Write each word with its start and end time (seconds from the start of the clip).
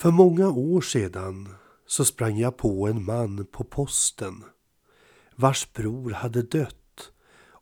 För 0.00 0.10
många 0.10 0.48
år 0.48 0.80
sedan 0.80 1.54
så 1.86 2.04
sprang 2.04 2.38
jag 2.38 2.56
på 2.56 2.88
en 2.88 3.04
man 3.04 3.46
på 3.46 3.64
posten 3.64 4.44
vars 5.36 5.72
bror 5.72 6.10
hade 6.10 6.42
dött 6.42 7.12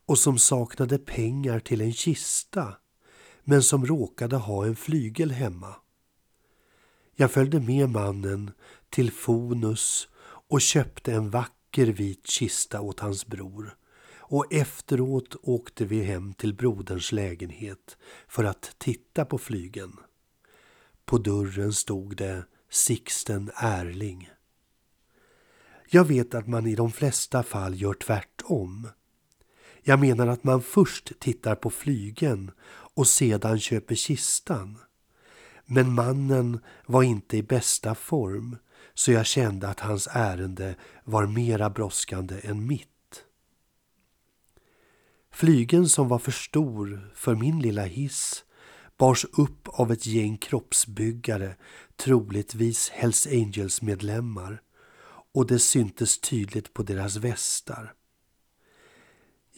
och 0.05 0.17
som 0.17 0.37
saknade 0.37 0.97
pengar 0.97 1.59
till 1.59 1.81
en 1.81 1.93
kista 1.93 2.73
men 3.43 3.63
som 3.63 3.85
råkade 3.85 4.35
ha 4.35 4.65
en 4.65 4.75
flygel 4.75 5.31
hemma. 5.31 5.75
Jag 7.15 7.31
följde 7.31 7.59
med 7.59 7.89
mannen 7.89 8.51
till 8.89 9.11
Fonus 9.11 10.07
och 10.49 10.61
köpte 10.61 11.13
en 11.13 11.29
vacker 11.29 11.87
vit 11.87 12.27
kista 12.27 12.81
åt 12.81 12.99
hans 12.99 13.27
bror 13.27 13.77
och 14.17 14.53
efteråt 14.53 15.35
åkte 15.41 15.85
vi 15.85 16.03
hem 16.03 16.33
till 16.33 16.53
broderns 16.53 17.11
lägenhet 17.11 17.97
för 18.27 18.43
att 18.43 18.75
titta 18.77 19.25
på 19.25 19.37
flygen. 19.37 19.97
På 21.07 21.17
dörren 21.17 21.73
stod 21.73 22.15
det 22.17 22.45
Sixten 22.69 23.51
Erling. 23.55 24.29
Jag 25.89 26.05
vet 26.05 26.35
att 26.35 26.47
man 26.47 26.67
i 26.67 26.75
de 26.75 26.91
flesta 26.91 27.43
fall 27.43 27.81
gör 27.81 27.93
tvärtom. 27.93 28.87
Jag 29.81 29.99
menar 29.99 30.27
att 30.27 30.43
man 30.43 30.61
först 30.61 31.19
tittar 31.19 31.55
på 31.55 31.69
flygen 31.69 32.51
och 32.69 33.07
sedan 33.07 33.59
köper 33.59 33.95
kistan. 33.95 34.77
Men 35.65 35.93
mannen 35.93 36.59
var 36.85 37.03
inte 37.03 37.37
i 37.37 37.43
bästa 37.43 37.95
form 37.95 38.57
så 38.93 39.11
jag 39.11 39.25
kände 39.25 39.67
att 39.67 39.79
hans 39.79 40.07
ärende 40.11 40.75
var 41.03 41.27
mera 41.27 41.69
brådskande 41.69 42.39
än 42.43 42.67
mitt. 42.67 43.23
Flygen 45.31 45.89
som 45.89 46.07
var 46.07 46.19
för 46.19 46.31
stor 46.31 47.11
för 47.15 47.35
min 47.35 47.59
lilla 47.59 47.83
hiss 47.83 48.43
bars 48.97 49.25
upp 49.25 49.67
av 49.67 49.91
ett 49.91 50.05
gäng 50.05 50.37
kroppsbyggare, 50.37 51.55
troligtvis 51.95 52.89
Hells 52.89 53.27
Angels-medlemmar 53.27 54.61
och 55.33 55.47
det 55.47 55.59
syntes 55.59 56.19
tydligt 56.19 56.73
på 56.73 56.83
deras 56.83 57.15
västar. 57.15 57.93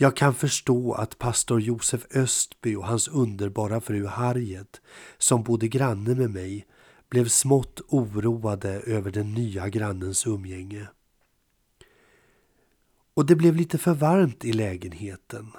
Jag 0.02 0.16
kan 0.16 0.36
förstå 0.36 0.94
att 0.94 1.17
pastor 1.17 1.61
Josef 1.61 2.05
Östby 2.16 2.75
och 2.75 2.86
hans 2.86 3.08
underbara 3.08 3.81
fru 3.81 4.05
Harriet, 4.05 4.81
som 5.17 5.44
bodde 5.44 5.67
granne 5.67 6.16
med 6.16 6.30
mig, 6.30 6.67
blev 7.09 7.27
smått 7.27 7.81
oroade 7.88 8.69
över 8.69 9.11
den 9.11 9.33
nya 9.33 9.69
grannens 9.69 10.27
umgänge. 10.27 10.88
Och 13.14 13.25
det 13.25 13.36
blev 13.36 13.55
lite 13.55 13.77
för 13.77 13.94
varmt 13.94 14.45
i 14.45 14.53
lägenheten. 14.53 15.52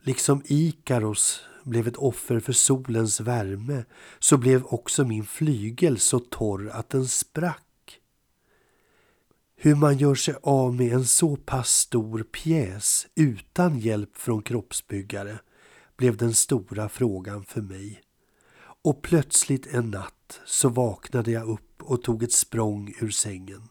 Liksom 0.00 0.42
Ikaros 0.44 1.40
blev 1.66 1.88
ett 1.88 1.96
offer 1.96 2.40
för 2.40 2.52
solens 2.52 3.20
värme 3.20 3.84
så 4.18 4.36
blev 4.36 4.64
också 4.64 5.04
min 5.04 5.24
flygel 5.24 5.98
så 5.98 6.18
torr 6.18 6.68
att 6.68 6.90
den 6.90 7.06
sprack. 7.06 8.00
Hur 9.56 9.74
man 9.74 9.98
gör 9.98 10.14
sig 10.14 10.34
av 10.42 10.74
med 10.74 10.92
en 10.92 11.04
så 11.04 11.36
pass 11.36 11.68
stor 11.68 12.22
pjäs 12.22 13.06
utan 13.14 13.78
hjälp 13.78 14.16
från 14.16 14.42
kroppsbyggare 14.42 15.38
blev 15.96 16.16
den 16.16 16.34
stora 16.34 16.88
frågan 16.88 17.44
för 17.44 17.60
mig. 17.60 18.00
Och 18.82 19.02
plötsligt 19.02 19.66
en 19.66 19.90
natt 19.90 20.40
så 20.44 20.68
vaknade 20.68 21.30
jag 21.30 21.48
upp 21.48 21.82
och 21.82 22.02
tog 22.02 22.22
ett 22.22 22.32
språng 22.32 22.94
ur 23.00 23.10
sängen. 23.10 23.68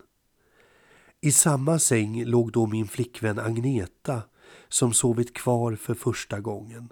I 1.21 1.31
samma 1.31 1.79
säng 1.79 2.25
låg 2.25 2.51
då 2.51 2.65
min 2.65 2.87
flickvän 2.87 3.39
Agneta 3.39 4.21
som 4.69 4.93
sovit 4.93 5.33
kvar 5.33 5.75
för 5.75 5.93
första 5.93 6.39
gången. 6.39 6.89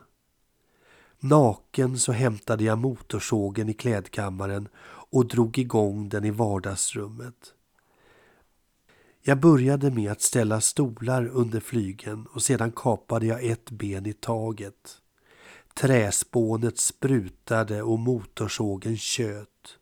Naken 1.25 1.99
så 1.99 2.11
hämtade 2.11 2.63
jag 2.63 2.77
motorsågen 2.77 3.69
i 3.69 3.73
klädkammaren 3.73 4.67
och 5.11 5.27
drog 5.27 5.57
igång 5.57 6.09
den 6.09 6.25
i 6.25 6.31
vardagsrummet. 6.31 7.53
Jag 9.21 9.39
började 9.39 9.91
med 9.91 10.11
att 10.11 10.21
ställa 10.21 10.61
stolar 10.61 11.27
under 11.27 11.59
flygen 11.59 12.27
och 12.33 12.44
sedan 12.44 12.71
kapade 12.71 13.25
jag 13.25 13.44
ett 13.44 13.72
ben 13.72 14.06
i 14.06 14.13
taget. 14.13 14.97
Träspånet 15.75 16.79
sprutade 16.79 17.81
och 17.81 18.00
motorsågen 18.00 18.97
tjöt. 18.97 19.78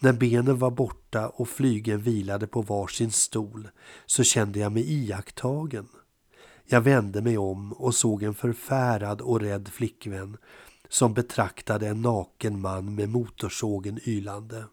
När 0.00 0.12
benen 0.12 0.58
var 0.58 0.70
borta 0.70 1.28
och 1.28 1.48
flygen 1.48 1.98
vilade 1.98 2.46
på 2.46 2.62
varsin 2.62 3.10
stol 3.10 3.68
så 4.06 4.24
kände 4.24 4.58
jag 4.58 4.72
mig 4.72 4.92
iakttagen. 4.92 5.88
Jag 6.70 6.80
vände 6.80 7.22
mig 7.22 7.38
om 7.38 7.72
och 7.72 7.94
såg 7.94 8.22
en 8.22 8.34
förfärad 8.34 9.20
och 9.20 9.40
rädd 9.40 9.68
flickvän 9.68 10.36
som 10.88 11.14
betraktade 11.14 11.88
en 11.88 12.02
naken 12.02 12.60
man 12.60 12.94
med 12.94 13.08
motorsågen 13.08 13.98
ylande. 14.06 14.64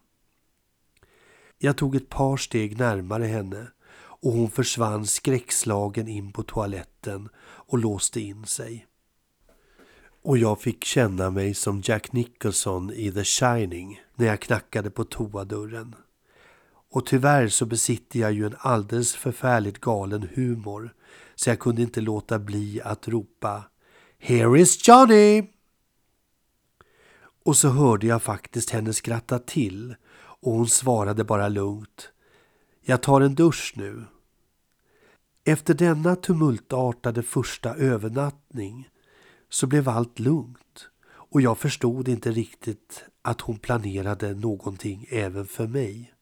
Jag 1.58 1.76
tog 1.76 1.96
ett 1.96 2.08
par 2.08 2.36
steg 2.36 2.78
närmare 2.78 3.24
henne 3.24 3.66
och 3.98 4.32
hon 4.32 4.50
försvann 4.50 5.06
skräckslagen 5.06 6.08
in 6.08 6.32
på 6.32 6.42
toaletten 6.42 7.28
och 7.38 7.78
låste 7.78 8.20
in 8.20 8.46
sig. 8.46 8.86
Och 10.22 10.38
jag 10.38 10.60
fick 10.60 10.84
känna 10.84 11.30
mig 11.30 11.54
som 11.54 11.82
Jack 11.84 12.12
Nicholson 12.12 12.92
i 12.92 13.12
The 13.12 13.24
Shining 13.24 14.00
när 14.14 14.26
jag 14.26 14.40
knackade 14.40 14.90
på 14.90 15.04
toadörren. 15.04 15.94
Och 16.90 17.06
tyvärr 17.06 17.48
så 17.48 17.66
besitter 17.66 18.20
jag 18.20 18.32
ju 18.32 18.46
en 18.46 18.56
alldeles 18.58 19.14
förfärligt 19.14 19.80
galen 19.80 20.28
humor 20.34 20.94
så 21.36 21.50
jag 21.50 21.58
kunde 21.58 21.82
inte 21.82 22.00
låta 22.00 22.38
bli 22.38 22.80
att 22.84 23.08
ropa 23.08 23.64
Here 24.18 24.60
is 24.60 24.88
Johnny! 24.88 25.50
Och 27.44 27.56
så 27.56 27.68
hörde 27.68 28.06
jag 28.06 28.22
faktiskt 28.22 28.70
henne 28.70 28.92
skratta 28.92 29.38
till 29.38 29.94
och 30.16 30.52
hon 30.52 30.68
svarade 30.68 31.24
bara 31.24 31.48
lugnt 31.48 32.10
Jag 32.82 33.02
tar 33.02 33.20
en 33.20 33.34
dusch 33.34 33.72
nu. 33.76 34.04
Efter 35.44 35.74
denna 35.74 36.16
tumultartade 36.16 37.22
första 37.22 37.74
övernattning 37.74 38.88
så 39.48 39.66
blev 39.66 39.88
allt 39.88 40.18
lugnt 40.18 40.88
och 41.08 41.40
jag 41.40 41.58
förstod 41.58 42.08
inte 42.08 42.30
riktigt 42.30 43.04
att 43.22 43.40
hon 43.40 43.58
planerade 43.58 44.34
någonting 44.34 45.06
även 45.10 45.46
för 45.46 45.66
mig. 45.66 46.12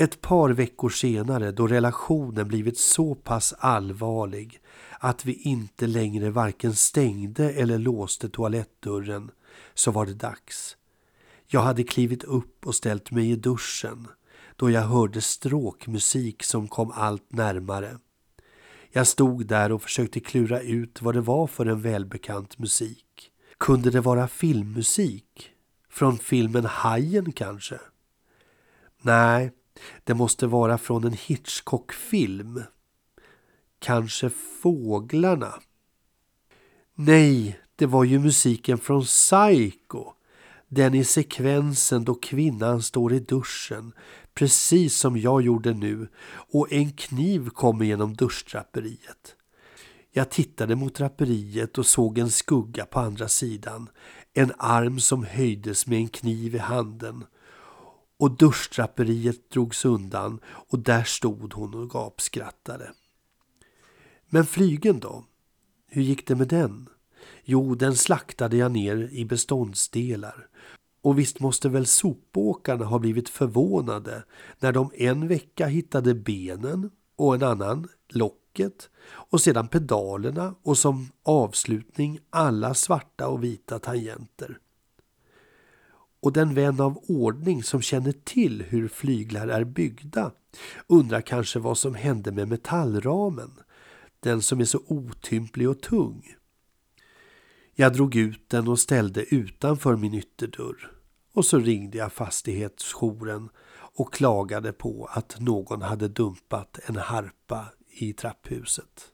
Ett 0.00 0.20
par 0.20 0.50
veckor 0.50 0.90
senare 0.90 1.52
då 1.52 1.66
relationen 1.66 2.48
blivit 2.48 2.78
så 2.78 3.14
pass 3.14 3.54
allvarlig 3.58 4.60
att 4.98 5.24
vi 5.24 5.32
inte 5.32 5.86
längre 5.86 6.30
varken 6.30 6.74
stängde 6.74 7.50
eller 7.52 7.78
låste 7.78 8.28
toalettdörren 8.28 9.30
så 9.74 9.90
var 9.90 10.06
det 10.06 10.14
dags. 10.14 10.76
Jag 11.46 11.60
hade 11.60 11.84
klivit 11.84 12.24
upp 12.24 12.66
och 12.66 12.74
ställt 12.74 13.10
mig 13.10 13.30
i 13.30 13.36
duschen 13.36 14.08
då 14.56 14.70
jag 14.70 14.80
hörde 14.80 15.20
stråkmusik 15.20 16.42
som 16.42 16.68
kom 16.68 16.90
allt 16.90 17.32
närmare. 17.32 17.98
Jag 18.92 19.06
stod 19.06 19.46
där 19.46 19.72
och 19.72 19.82
försökte 19.82 20.20
klura 20.20 20.60
ut 20.60 21.02
vad 21.02 21.14
det 21.14 21.20
var 21.20 21.46
för 21.46 21.66
en 21.66 21.82
välbekant 21.82 22.58
musik. 22.58 23.30
Kunde 23.58 23.90
det 23.90 24.00
vara 24.00 24.28
filmmusik? 24.28 25.50
Från 25.90 26.18
filmen 26.18 26.64
Hajen 26.64 27.32
kanske? 27.32 27.80
Nej, 29.02 29.52
det 30.04 30.14
måste 30.14 30.46
vara 30.46 30.78
från 30.78 31.04
en 31.04 31.12
Hitchcock-film. 31.12 32.62
Kanske 33.78 34.30
Fåglarna? 34.62 35.54
Nej, 36.94 37.60
det 37.76 37.86
var 37.86 38.04
ju 38.04 38.18
musiken 38.18 38.78
från 38.78 39.02
Psycho. 39.02 40.12
Den 40.68 40.94
i 40.94 41.04
sekvensen 41.04 42.04
då 42.04 42.14
kvinnan 42.14 42.82
står 42.82 43.12
i 43.12 43.18
duschen, 43.18 43.92
precis 44.34 44.96
som 44.96 45.16
jag 45.16 45.42
gjorde 45.42 45.74
nu, 45.74 46.08
och 46.52 46.72
en 46.72 46.92
kniv 46.92 47.48
kommer 47.48 47.84
genom 47.84 48.14
duschdraperiet. 48.14 49.36
Jag 50.12 50.30
tittade 50.30 50.76
mot 50.76 50.94
draperiet 50.94 51.78
och 51.78 51.86
såg 51.86 52.18
en 52.18 52.30
skugga 52.30 52.84
på 52.84 53.00
andra 53.00 53.28
sidan, 53.28 53.88
en 54.34 54.52
arm 54.58 55.00
som 55.00 55.24
höjdes 55.24 55.86
med 55.86 55.98
en 55.98 56.08
kniv 56.08 56.54
i 56.54 56.58
handen 56.58 57.24
och 58.20 58.30
duschdraperiet 58.30 59.50
drogs 59.50 59.84
undan 59.84 60.40
och 60.44 60.78
där 60.78 61.04
stod 61.04 61.52
hon 61.52 61.74
och 61.74 61.90
gapskrattade. 61.90 62.92
Men 64.28 64.46
flygen 64.46 65.00
då? 65.00 65.24
Hur 65.88 66.02
gick 66.02 66.26
det 66.26 66.34
med 66.34 66.48
den? 66.48 66.88
Jo, 67.44 67.74
den 67.74 67.96
slaktade 67.96 68.56
jag 68.56 68.72
ner 68.72 69.08
i 69.12 69.24
beståndsdelar. 69.24 70.48
Och 71.02 71.18
visst 71.18 71.40
måste 71.40 71.68
väl 71.68 71.86
sopåkarna 71.86 72.84
ha 72.84 72.98
blivit 72.98 73.28
förvånade 73.28 74.24
när 74.58 74.72
de 74.72 74.90
en 74.94 75.28
vecka 75.28 75.66
hittade 75.66 76.14
benen 76.14 76.90
och 77.16 77.34
en 77.34 77.42
annan 77.42 77.88
locket 78.08 78.90
och 79.08 79.40
sedan 79.40 79.68
pedalerna 79.68 80.54
och 80.62 80.78
som 80.78 81.08
avslutning 81.22 82.18
alla 82.30 82.74
svarta 82.74 83.28
och 83.28 83.44
vita 83.44 83.78
tangenter 83.78 84.58
och 86.20 86.32
den 86.32 86.54
vän 86.54 86.80
av 86.80 87.04
ordning 87.08 87.62
som 87.62 87.82
känner 87.82 88.12
till 88.12 88.62
hur 88.62 88.88
flyglar 88.88 89.48
är 89.48 89.64
byggda 89.64 90.32
undrar 90.86 91.20
kanske 91.20 91.58
vad 91.58 91.78
som 91.78 91.94
hände 91.94 92.32
med 92.32 92.48
metallramen, 92.48 93.50
den 94.20 94.42
som 94.42 94.60
är 94.60 94.64
så 94.64 94.80
otymplig 94.86 95.68
och 95.68 95.80
tung. 95.80 96.34
Jag 97.74 97.92
drog 97.92 98.16
ut 98.16 98.48
den 98.48 98.68
och 98.68 98.78
ställde 98.78 99.34
utanför 99.34 99.96
min 99.96 100.14
ytterdörr 100.14 100.92
och 101.32 101.44
så 101.44 101.58
ringde 101.58 101.98
jag 101.98 102.12
fastighetsjouren 102.12 103.48
och 103.72 104.14
klagade 104.14 104.72
på 104.72 105.08
att 105.12 105.40
någon 105.40 105.82
hade 105.82 106.08
dumpat 106.08 106.78
en 106.86 106.96
harpa 106.96 107.66
i 107.88 108.12
trapphuset. 108.12 109.12